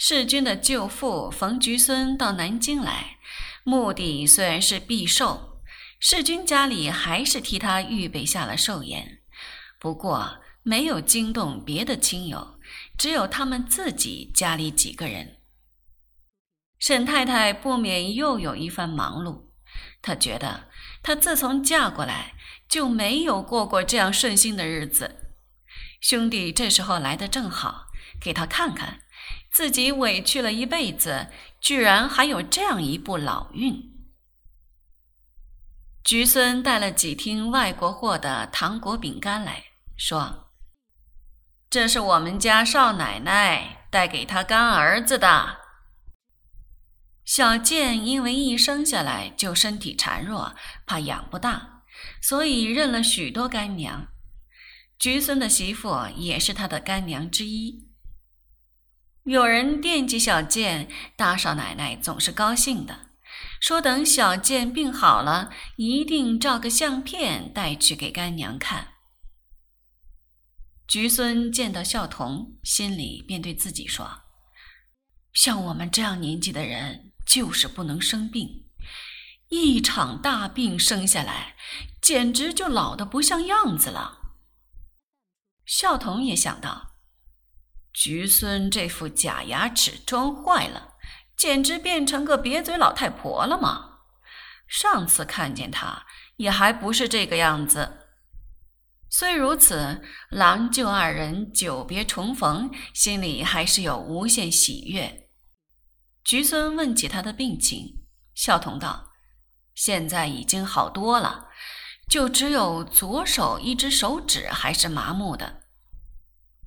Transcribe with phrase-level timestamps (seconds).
[0.00, 3.18] 世君的舅父冯菊孙到南京来，
[3.64, 5.60] 目的虽然是避寿，
[5.98, 9.18] 世君家里还是替他预备下了寿宴，
[9.80, 12.60] 不过没有惊动别的亲友，
[12.96, 15.38] 只有他们自己家里几个人。
[16.78, 19.48] 沈太太不免又有一番忙碌，
[20.00, 20.68] 她觉得
[21.02, 22.34] 她自从嫁过来
[22.68, 25.34] 就没有过过这样顺心的日子。
[26.00, 27.86] 兄弟这时候来的正好，
[28.20, 29.00] 给她看看。
[29.50, 31.28] 自己委屈了一辈子，
[31.60, 33.94] 居然还有这样一步老运。
[36.04, 39.64] 菊孙带了几听外国货的糖果饼干来
[39.96, 40.50] 说
[41.68, 45.58] ：“这是我们家少奶奶带给他干儿子的。
[47.24, 50.54] 小健因为一生下来就身体孱弱，
[50.86, 51.82] 怕养不大，
[52.22, 54.06] 所以认了许多干娘。
[54.98, 57.87] 菊孙的媳妇也是他的干娘之一。”
[59.28, 63.10] 有人惦记小健，大少奶奶总是高兴的，
[63.60, 68.94] 说等小健病好了，一定照个相片带去给干娘看。
[70.86, 74.22] 菊孙见到孝童，心里便对自己说
[75.34, 78.64] ：“像我们这样年纪的人，就是不能生病，
[79.50, 81.54] 一场大病生下来，
[82.00, 84.20] 简直就老的不像样子了。”
[85.68, 86.87] 孝童也想到。
[87.92, 90.94] 菊孙这副假牙齿装坏了，
[91.36, 94.00] 简直变成个瘪嘴老太婆了吗？
[94.66, 98.06] 上次看见她也还不是这个样子。
[99.10, 105.30] 虽如此，郎舅二人久别重逢，心里还是有无限喜悦。
[106.22, 109.12] 菊孙问起他的病情，孝童道
[109.74, 111.48] ：“现在已经好多了，
[112.06, 115.62] 就只有左手一只手指还是麻木的。”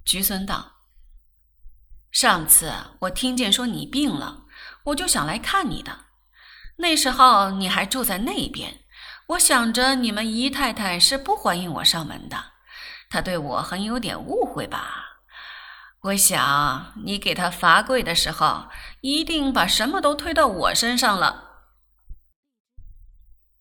[0.03, 0.70] 菊孙道。
[2.11, 4.43] 上次我听见说你病了，
[4.85, 6.05] 我就想来看你的。
[6.77, 8.81] 那时候你还住在那边，
[9.27, 12.53] 我想着你们姨太太是不欢迎我上门的，
[13.09, 15.21] 她对我很有点误会吧。
[16.01, 18.69] 我想你给她罚跪的时候，
[19.01, 21.49] 一定把什么都推到我身上了。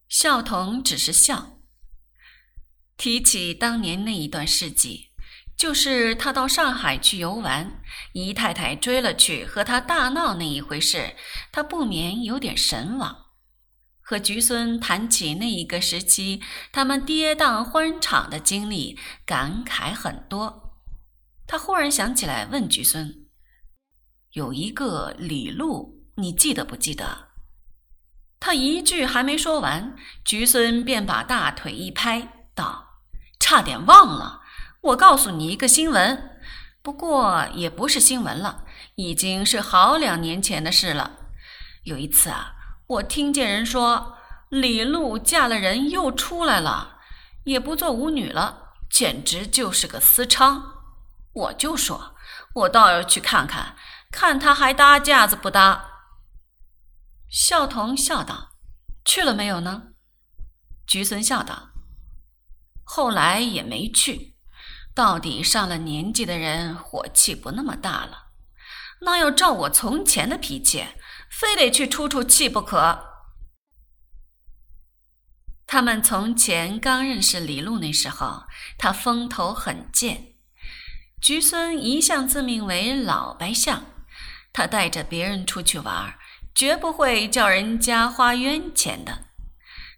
[0.08, 1.58] 孝童只是笑，
[2.96, 5.09] 提起当年那一段事迹。
[5.60, 7.82] 就是他到上海去游玩，
[8.14, 11.14] 姨太太追了去和他大闹那一回事，
[11.52, 13.26] 他不免有点神往。
[14.00, 16.40] 和菊孙谈起那一个时期
[16.72, 20.78] 他们跌宕欢场的经历，感慨很多。
[21.46, 23.26] 他忽然想起来，问菊孙
[24.32, 27.28] ：“有一个李路，你记得不记得？”
[28.40, 29.94] 他一句还没说完，
[30.24, 33.02] 菊孙便把大腿一拍，道
[33.38, 34.39] ：“差点忘了。”
[34.82, 36.40] 我告诉你一个新闻，
[36.80, 38.64] 不过也不是新闻了，
[38.94, 41.18] 已经是好两年前的事了。
[41.84, 42.54] 有一次啊，
[42.86, 44.16] 我听见人说
[44.48, 46.98] 李璐嫁了人又出来了，
[47.44, 50.62] 也不做舞女了，简直就是个私娼。
[51.32, 52.16] 我就说，
[52.54, 53.76] 我倒要去看看，
[54.10, 55.90] 看他还搭架子不搭。
[57.28, 58.52] 孝童笑道
[59.04, 59.82] ：“去了没有呢？”
[60.86, 61.68] 菊孙笑道
[62.82, 64.29] ：“后来也没去。”
[65.00, 68.32] 到底上了年纪的人火气不那么大了，
[69.00, 70.84] 那要照我从前的脾气，
[71.30, 73.06] 非得去出出气不可。
[75.66, 78.42] 他们从前刚认识李璐那时候，
[78.76, 80.34] 他风头很贱。
[81.18, 83.86] 菊孙一向自命为老白相，
[84.52, 86.18] 他带着别人出去玩，
[86.54, 89.29] 绝不会叫人家花冤钱的。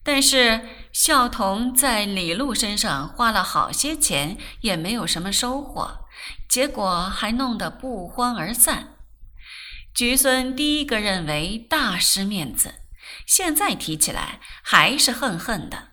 [0.04, 6.06] 但是孝童在李璐身上花了好些钱，也没有什么收获，
[6.48, 8.96] 结果还弄得不欢而散。
[9.94, 12.82] 菊孙第一个认为大失面子，
[13.26, 15.90] 现在提起来还是恨恨的。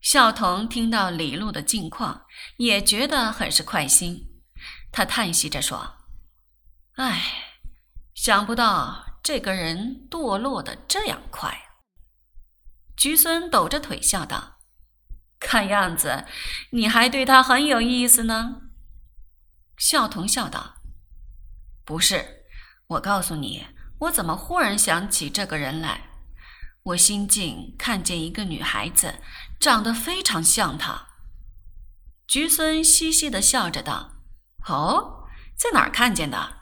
[0.00, 2.26] 孝童听到李璐的近况，
[2.56, 4.42] 也觉得很是快心，
[4.92, 5.94] 他叹息着说
[6.96, 7.22] ：“唉，
[8.14, 11.66] 想不到这个人堕落的这样快。”
[13.00, 14.58] 菊孙抖着腿笑道
[15.40, 16.26] ：“看样子
[16.72, 18.60] 你还对他很有意思呢。”
[19.78, 20.82] 孝童笑道
[21.82, 22.44] ：“不是，
[22.88, 23.66] 我告诉你，
[24.00, 26.10] 我怎么忽然想起这个人来？
[26.82, 29.20] 我新近看见一个女孩子，
[29.58, 31.06] 长得非常像他。”
[32.28, 34.16] 菊孙嘻嘻的笑着道
[34.68, 35.24] ：“哦，
[35.56, 36.58] 在哪儿看见的？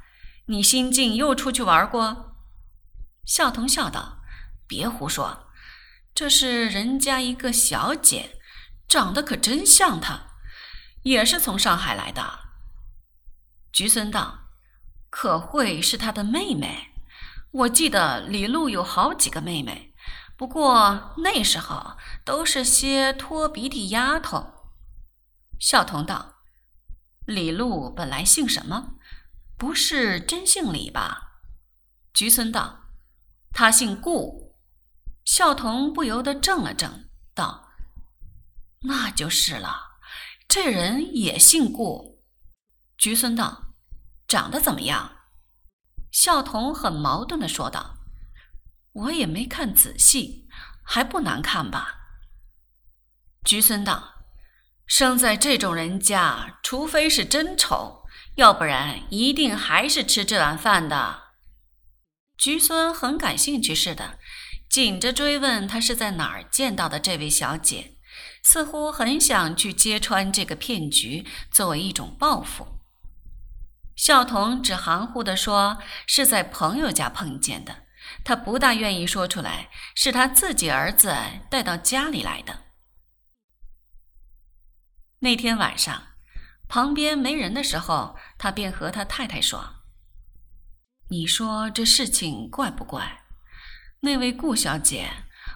[0.46, 2.37] 你新近又出去玩过？”
[3.26, 4.20] 孝童笑道
[4.69, 5.46] ：“别胡说。”
[6.19, 8.41] 这是人家一个小姐，
[8.88, 10.32] 长得可真像她，
[11.05, 12.41] 也是从上海来的。
[13.73, 14.49] 菊孙道
[15.11, 16.93] ：“可会是他的妹妹？
[17.53, 19.94] 我记得李璐有好几个妹妹，
[20.37, 24.73] 不过那时候都是些拖鼻涕丫头。
[25.61, 26.41] 孝童道
[27.26, 28.94] ：“李璐本来姓什么？
[29.56, 31.44] 不是真姓李吧？”
[32.12, 32.87] 菊孙道
[33.55, 34.47] ：“他姓顾。”
[35.28, 37.69] 孝童不由得怔了怔，道
[38.88, 39.98] ：“那就是了，
[40.48, 42.25] 这人也姓顾。”
[42.96, 43.75] 菊孙道
[44.26, 45.19] ：“长得怎么样？”
[46.10, 47.98] 孝童很矛盾的说道
[48.92, 50.48] ：“我也没看仔细，
[50.82, 51.96] 还不难看吧？”
[53.44, 54.25] 菊孙道
[54.88, 61.25] ：“生在这种人家，除非是真丑，要不然一定还是吃这碗饭的。”
[62.38, 64.18] 菊孙很感兴趣似的，
[64.78, 67.96] 紧着追问他是在哪儿见到的这位小姐，
[68.44, 72.78] 似乎很想去揭穿这个骗局，作为一种报复。
[73.96, 77.86] 孝童只含糊地说是在朋友家碰见的，
[78.22, 81.12] 他不大愿意说出来是他自己儿子
[81.50, 82.66] 带到家里来的。
[85.19, 86.00] 那天晚上，
[86.69, 89.82] 旁边没人的时候，他便和他太太说
[91.10, 93.25] ：“你说这事情怪不怪？
[94.00, 95.11] 那位顾小姐，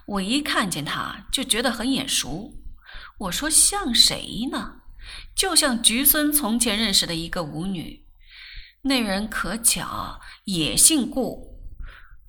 [0.06, 2.54] 我一看见她就觉得很眼熟。
[3.18, 4.80] 我说像谁呢？
[5.34, 8.06] 就像菊孙从前认识的一个舞女。”
[8.84, 11.60] 那人可巧也姓顾，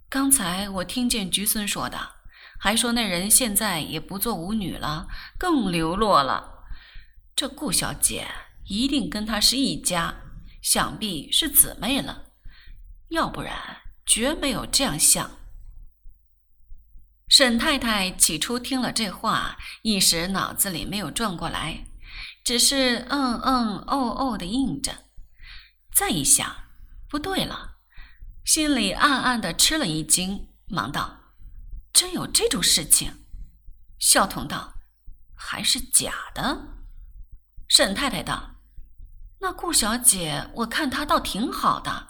[0.07, 2.11] 刚才我听见菊孙说的，
[2.59, 5.07] 还说那人现在也不做舞女了，
[5.39, 6.65] 更流落了。
[7.35, 8.27] 这顾小姐
[8.67, 10.13] 一定跟他是一家，
[10.61, 12.25] 想必是姊妹了，
[13.09, 15.31] 要不然绝没有这样像。
[17.33, 21.87] 沈太太起初听了这话，一时脑子里没有转过来，
[22.45, 25.05] 只是嗯嗯哦哦的应着。
[25.91, 26.55] 再一想，
[27.09, 27.77] 不对了，
[28.45, 31.33] 心里暗暗的吃了一惊，忙道
[31.91, 33.25] ：“真有这种事情？”
[33.97, 34.75] 孝童道
[35.35, 36.83] ：“还是假的。”
[37.67, 38.57] 沈太太道
[39.41, 42.09] ：“那顾小姐，我看她倒挺好的，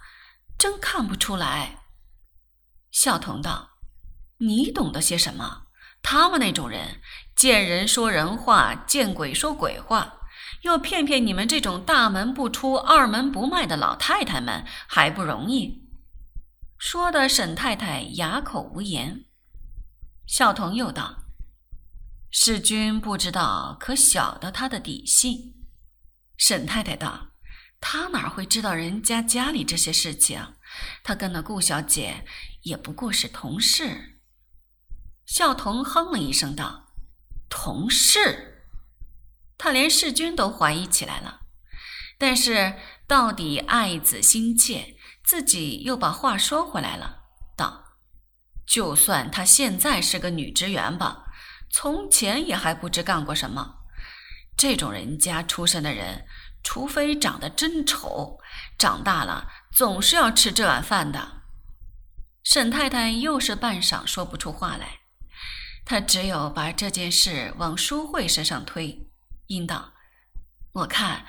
[0.57, 1.85] 真看不出来。”
[2.91, 3.69] 孝童道
[4.37, 5.67] ：“你懂得些什么？
[6.01, 7.01] 他们那种人，
[7.35, 10.19] 见人说人话，见鬼说鬼话。”
[10.63, 15.83] 要骗骗你们这种大门不出、二门不迈的老太太们还不容易？
[16.77, 19.25] 说的沈太太哑口无言。
[20.25, 21.25] 孝童又道
[22.31, 25.53] ：“世君不知道，可晓得他的底细？”
[26.37, 27.31] 沈太太道
[27.81, 30.55] ：“他哪会知道人家家里这些事情？
[31.03, 32.25] 他跟那顾小姐
[32.61, 34.12] 也不过是同事。”
[35.25, 36.93] 孝童哼了一声道
[37.49, 38.65] ：“同事。”
[39.57, 41.41] 他连世君都怀疑起来了，
[42.17, 42.73] 但是
[43.07, 47.23] 到底爱子心切，自己又把话说回来了，
[47.55, 47.97] 道
[48.67, 51.25] ：“就算她现在是个女职员吧，
[51.71, 53.75] 从前也还不知干过什么。
[54.57, 56.25] 这种人家出身的人，
[56.63, 58.39] 除非长得真丑，
[58.77, 61.43] 长大了总是要吃这碗饭的。”
[62.43, 64.99] 沈太太又是半晌说不出话来，
[65.85, 69.09] 他只有把这件事往淑慧身上推。
[69.47, 69.93] 应道
[70.71, 71.25] ：“我看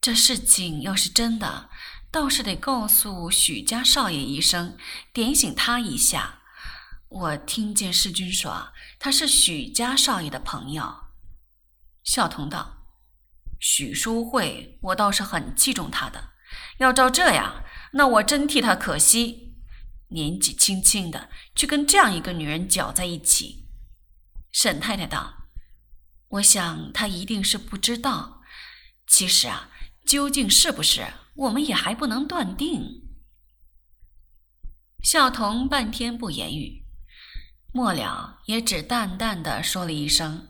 [0.00, 1.70] 这事情要是真的，
[2.10, 4.76] 倒是得告诉许家少爷一声，
[5.12, 6.40] 点醒他一下。
[7.08, 11.04] 我听见世君说他是许家少爷的朋友。”
[12.02, 12.88] 孝童道
[13.60, 16.32] ：“许淑慧，我倒是很器重她的。
[16.78, 19.54] 要照这样，那我真替她可惜，
[20.08, 23.63] 年纪轻轻的，去跟这样一个女人搅在一起。”
[24.54, 25.48] 沈太太道。
[26.28, 28.40] 我想他一定是不知道。
[29.04, 29.68] 其实啊，
[30.06, 33.02] 究竟是不是，我们也还不能断定。
[35.02, 36.86] 孝童半天不言语，
[37.72, 40.46] 末了也只淡淡的说了一声：“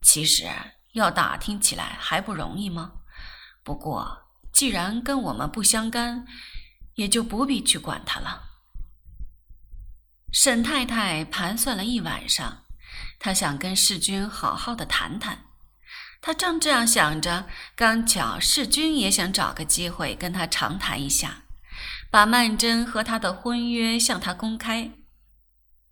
[0.00, 0.48] 其实
[0.92, 2.92] 要打听起来还不容易吗？
[3.64, 6.24] 不过既然跟我们不相干，
[6.94, 8.44] 也就不必去管他了。”
[10.32, 12.66] 沈太太盘算了一晚上。
[13.18, 15.44] 他想跟世君好好的谈谈，
[16.20, 21.44] 他正这样想着，刚巧世君也想找个机会跟他长谈一下，
[22.10, 24.92] 把曼桢和他的婚约向他公开。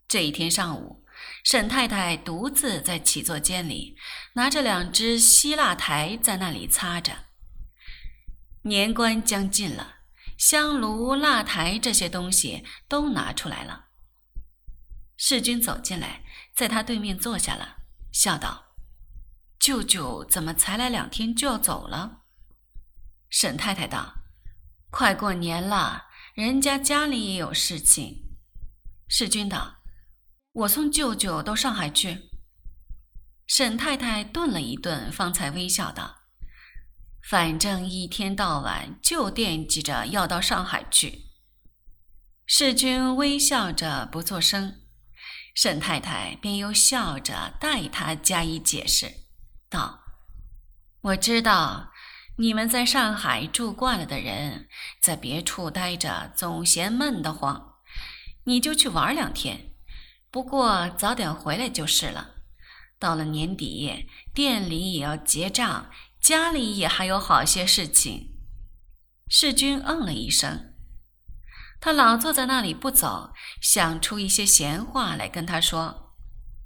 [0.07, 1.05] 这一天上午，
[1.45, 3.97] 沈太太独自在起坐间里，
[4.35, 7.27] 拿着两只锡蜡台在那里擦着。
[8.63, 9.97] 年关将近了，
[10.37, 13.88] 香炉、蜡台这些东西都拿出来了。
[15.19, 16.25] 世君走进来。
[16.57, 17.77] 在他对面坐下了，
[18.11, 18.75] 笑道
[19.61, 22.23] ：“舅舅怎么才来两天就要走了？”
[23.31, 24.25] 沈太太道
[24.91, 28.25] ：“快过年了，人家家里也有事情。
[29.07, 29.77] 世君道
[30.51, 32.29] ：“我送舅舅到上海去。”
[33.47, 36.23] 沈太太顿了一顿，方才微笑道
[37.23, 41.27] ：“反正一天到晚就惦记着要到上海去。”
[42.47, 44.81] 世君微笑着不作声，
[45.61, 49.13] 沈太太便又笑着代他加以解释，
[49.69, 50.05] 道
[51.03, 51.93] ：“我知道。”
[52.39, 54.69] 你们在上海住惯了的人，
[55.01, 57.75] 在别处待着总嫌闷得慌，
[58.45, 59.73] 你就去玩两天，
[60.31, 62.37] 不过早点回来就是了。
[63.01, 68.39] 到了年底，店里也要结账，家里也还有好些事情。
[69.29, 70.68] 世君嗯了一声，
[71.81, 76.15] 他老坐在那里不走，想出一些闲话来跟他说。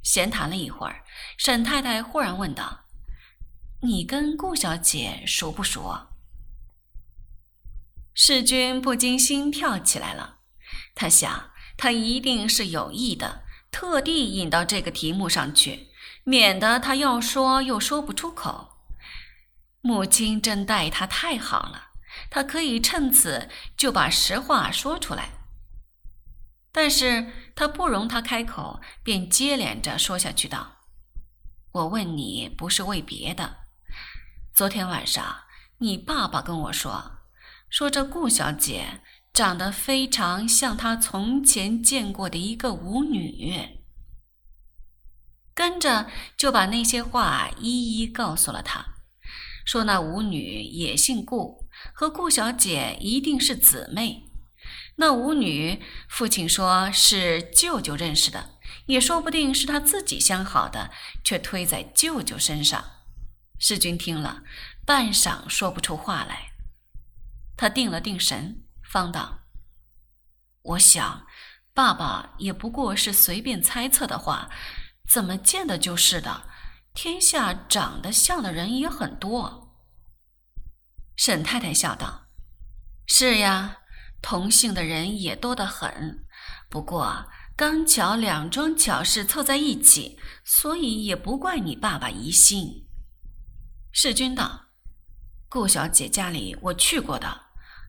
[0.03, 1.05] 闲谈了一会儿，
[1.39, 2.87] 沈太太忽然问道。
[3.83, 6.09] 你跟顾小姐熟不熟？
[8.15, 10.39] 世君不禁心跳起来了。
[10.95, 15.89] 他想，他一定是有意的，特地引到这个题目上去，
[16.25, 18.79] 免得他要说又说不出口。
[19.81, 21.92] 母亲真待他太好了，
[22.35, 25.29] 他可以趁此就把实话说出来。
[26.73, 30.79] 但是他不容他开口，便接连着说下去道
[31.73, 33.59] ：“我问你，不是为别的。”
[34.57, 35.43] 昨天晚上，
[35.81, 37.19] 你爸爸跟我说，
[37.69, 39.03] 说这顾小姐
[39.35, 43.79] 长得非常像他从前见过的一个舞女。
[45.55, 48.95] 跟着就把那些话一一告诉了他，
[49.67, 51.62] 说那舞女也姓顾，
[51.93, 54.31] 和顾小姐一定是姊妹。
[54.97, 60.91] 那舞女父亲说是舅舅认识的，也说不定是他自己相好的，
[61.25, 62.85] 却推在舅舅身上。
[63.59, 64.43] 世君听了，
[64.85, 66.53] 半晌说不出话来。
[67.57, 69.41] 他定了定神，方道
[70.63, 71.27] ：“我想，
[71.73, 74.51] 爸爸也不过是随便猜测的话，
[75.09, 76.49] 怎么见的就是的？
[76.93, 79.62] 天下长得像的人也很多。”
[81.25, 82.27] 沈太太笑道
[83.07, 83.77] ：“是呀，
[84.21, 86.27] 同姓的人也多得很。
[86.69, 92.89] 不过刚巧两桩巧事凑在一起，所以也不怪你爸爸疑心。”
[93.95, 94.71] 世君道
[95.49, 97.43] ：“顾小姐家里我去过的，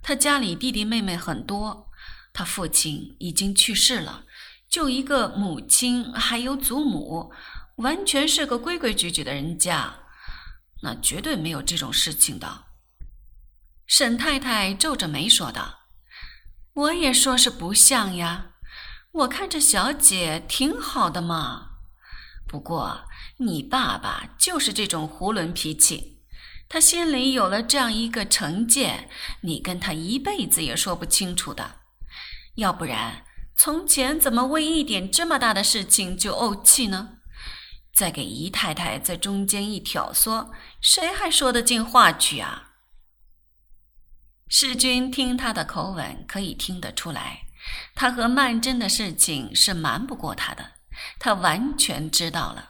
[0.04, 1.90] 她家里弟弟妹妹很多，
[2.34, 4.26] 她父亲已经去世了，
[4.70, 7.34] 就一个母亲，还有祖母，
[7.78, 9.92] 完全是个规规矩矩的人家，
[10.84, 12.66] 那绝对没有这种事情的。”
[13.86, 15.80] 沈太太皱着眉说道
[16.74, 18.52] ：“我也说是不像呀，
[19.12, 21.72] 我看这小姐挺好的嘛。”
[22.48, 23.06] 不过，
[23.38, 26.22] 你爸爸就是这种囫囵脾气，
[26.70, 29.10] 他心里有了这样一个成见，
[29.42, 31.80] 你跟他一辈子也说不清楚的。
[32.56, 33.26] 要不然，
[33.56, 37.18] 从前怎么为一点这么大的事情就怄气呢？
[37.94, 40.50] 再给姨太太在中间一挑唆，
[40.80, 42.73] 谁还说得进话去啊？
[44.56, 47.48] 世君听他的口吻，可以听得出来，
[47.96, 50.74] 他和曼桢的事情是瞒不过他的。
[51.18, 52.70] 他完全知道了。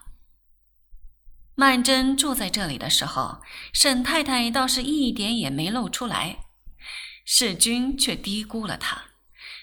[1.56, 3.42] 曼桢住在这里的时候，
[3.74, 6.46] 沈太太倒是一点也没露出来，
[7.26, 9.08] 世君却低估了她，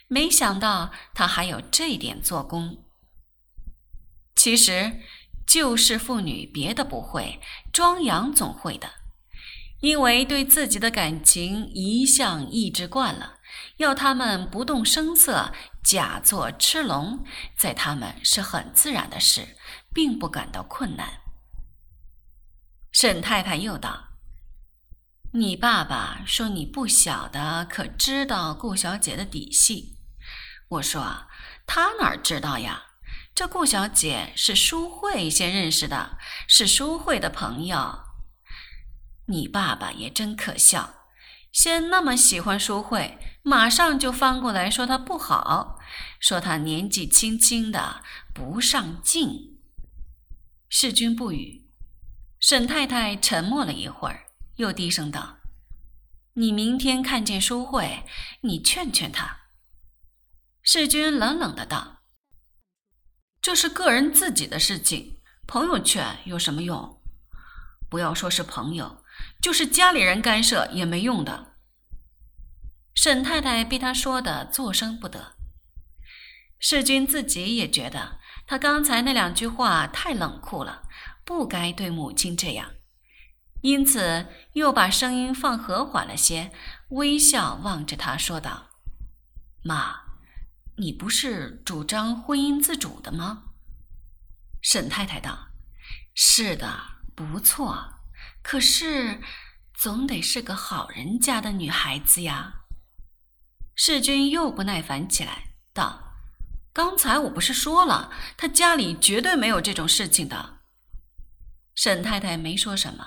[0.06, 2.84] 没想到她还有这点做工。
[4.36, 5.00] 其实，
[5.46, 7.40] 旧式妇女别的不会，
[7.72, 8.99] 装洋总会的，
[9.80, 13.38] 因为对自己的感情一向抑制惯了。
[13.78, 17.24] 要他们不动声色，假作吃聋，
[17.56, 19.56] 在他们是很自然的事，
[19.92, 21.20] 并不感到困难。
[22.92, 24.08] 沈太太又道
[25.32, 29.96] ：“你爸爸说你不晓得，可知道顾小姐的底细？”
[30.68, 31.26] 我说
[31.66, 32.84] ：“他哪知道呀？
[33.34, 38.09] 这顾小姐是淑慧先认识的，是淑慧的朋友。
[39.30, 40.96] 你爸爸也真可笑。”
[41.52, 45.80] 先那么喜欢淑慧，马上就翻过来说她不好，
[46.20, 49.58] 说她年纪轻轻的不上进。
[50.68, 51.68] 世君不语，
[52.38, 54.26] 沈太太沉默了一会儿，
[54.58, 55.38] 又低声道
[56.34, 58.04] ：“你明天看见淑慧，
[58.42, 59.40] 你劝劝她。”
[60.62, 62.02] 世君冷冷的道
[63.42, 67.02] ：“这是个人自己的事情，朋友劝有什么用？
[67.88, 68.98] 不要说是朋友。”
[69.40, 71.54] 就是家里人干涉也没用的。
[72.94, 75.36] 沈太太被他说的作声不得。
[76.58, 80.82] 世君自己也觉得他刚才那两句话太冷酷了，
[81.24, 82.72] 不该对母亲这样，
[83.62, 86.52] 因此又把声音放和缓了些，
[86.90, 88.68] 微笑望着他说道
[89.64, 90.00] ：“妈，
[90.76, 93.44] 你不是主张婚姻自主的吗？”
[94.60, 95.48] 沈太太道
[96.14, 96.80] ：“是的，
[97.14, 97.99] 不错。
[98.42, 99.20] 可是，
[99.74, 102.62] 总得是个好人家的女孩子呀。”
[103.76, 106.14] 世君又不耐烦起来，道
[106.72, 110.58] ：“刚才我不是说了，他家里绝对没有这种事情的。”
[111.74, 113.06] 沈太太没说什么。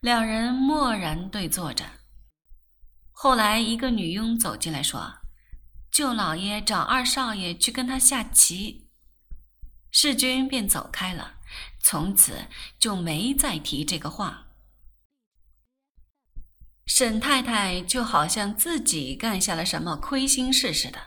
[0.00, 1.84] 两人默然对坐着。
[3.12, 5.20] 后来，一个女佣走进来，说
[5.90, 8.90] ：“舅老爷找二少爷去跟他下棋。”
[9.90, 11.36] 世君便走开了，
[11.80, 14.43] 从此就没再提这个话。
[16.86, 20.98] 沈太太就好像自己干下了什么亏心事似的，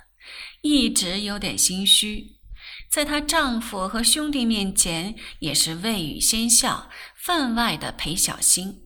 [0.62, 2.38] 一直有点心虚，
[2.90, 8.82] 在她丈夫和兄弟面前也是未语先笑，分外的陪小心。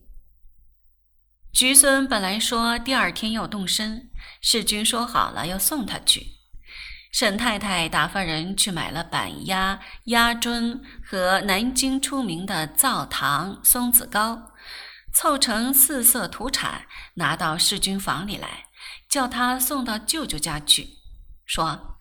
[1.53, 4.09] 菊孙本来说第二天要动身，
[4.41, 6.27] 世君说好了要送他去。
[7.11, 14.50] 沈太太打发人去买了板鸭、鸭胗和南京出名的灶糖、松子糕，
[15.13, 18.67] 凑成四色土产，拿到世君房里来，
[19.09, 20.97] 叫他送到舅舅家去，
[21.45, 21.99] 说：“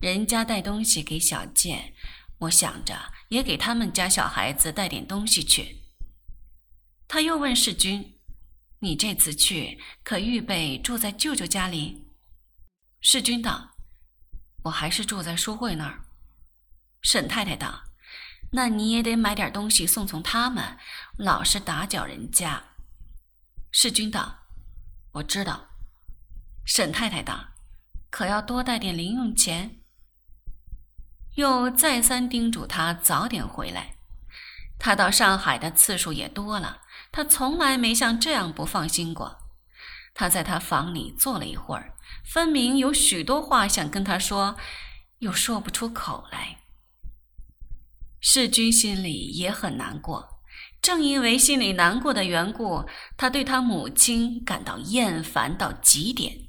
[0.00, 1.94] 人家带东西给小健，
[2.40, 5.82] 我想着也给他们家小孩子带点东西去。”
[7.08, 8.14] 他又问世君。
[8.80, 12.12] 你这次去可预备住在舅舅家里？
[13.00, 13.74] 世君道
[14.64, 16.04] ：“我还是住在淑慧那儿。”
[17.00, 17.84] 沈太太道
[18.56, 20.78] ：“那你也得买点东西送送他们，
[21.18, 22.64] 老是打搅人家。”
[23.70, 24.46] 世君道
[25.12, 25.68] ：“我知道。”
[26.64, 27.50] 沈太太道
[28.10, 29.82] ：“可要多带点零用钱。”
[31.36, 33.98] 又再三叮嘱他早点回来。
[34.78, 36.80] 他到上海的次数也多了。
[37.12, 39.38] 他从来没像这样不放心过。
[40.14, 41.94] 他在他房里坐了一会儿，
[42.24, 44.56] 分明有许多话想跟他说，
[45.18, 46.65] 又说不出口来。
[48.28, 50.40] 世君心里也很难过，
[50.82, 52.84] 正因为心里难过的缘故，
[53.16, 56.45] 他对他母亲感到厌烦到极点。